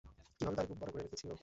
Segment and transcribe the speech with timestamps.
[0.39, 1.35] কিভাবে দাড়ি-গোঁফ বড় করে রেখেছি ও!